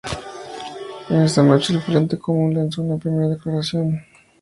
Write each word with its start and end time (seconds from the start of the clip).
Esa 1.11 1.43
noche, 1.43 1.73
el 1.73 1.81
Frente 1.83 2.17
Común 2.17 2.55
lanzó 2.55 2.81
su 2.81 2.97
primera 2.97 3.27
declaración. 3.27 4.01